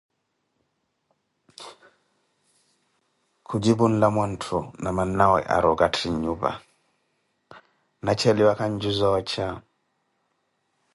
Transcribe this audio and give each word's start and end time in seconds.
Khujipu 3.47 3.85
nlamwantthu 3.91 4.57
na 4.81 4.89
mannawe 4.97 5.39
ari 5.55 5.67
okatthi 5.73 6.07
nnyupa, 6.11 6.51
na 8.03 8.11
cheliwa 8.19 8.53
kanju 8.59 8.91
za 8.99 9.05
oocha. 9.11 9.47